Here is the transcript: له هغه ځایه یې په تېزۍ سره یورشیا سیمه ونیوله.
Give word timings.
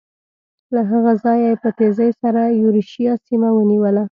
له 0.73 0.81
هغه 0.91 1.13
ځایه 1.23 1.47
یې 1.53 1.59
په 1.63 1.69
تېزۍ 1.77 2.11
سره 2.21 2.41
یورشیا 2.61 3.13
سیمه 3.27 3.49
ونیوله. 3.53 4.03